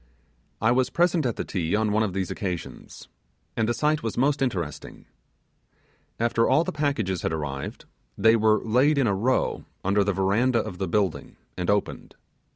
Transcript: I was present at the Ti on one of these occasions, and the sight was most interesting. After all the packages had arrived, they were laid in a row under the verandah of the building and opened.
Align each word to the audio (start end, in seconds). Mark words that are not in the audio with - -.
I 0.59 0.71
was 0.71 0.89
present 0.89 1.27
at 1.27 1.35
the 1.35 1.45
Ti 1.45 1.75
on 1.75 1.91
one 1.91 2.01
of 2.01 2.11
these 2.13 2.31
occasions, 2.31 3.07
and 3.55 3.69
the 3.69 3.73
sight 3.75 4.01
was 4.01 4.17
most 4.17 4.41
interesting. 4.41 5.05
After 6.19 6.49
all 6.49 6.63
the 6.63 6.71
packages 6.71 7.21
had 7.21 7.31
arrived, 7.31 7.85
they 8.17 8.35
were 8.35 8.63
laid 8.63 8.97
in 8.97 9.05
a 9.05 9.13
row 9.13 9.63
under 9.85 10.03
the 10.03 10.11
verandah 10.11 10.63
of 10.63 10.79
the 10.79 10.87
building 10.87 11.35
and 11.55 11.69
opened. 11.69 12.15